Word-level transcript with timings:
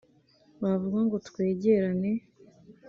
bavuga 0.61 0.97
ngo 1.05 1.17
twegerane 1.27 2.11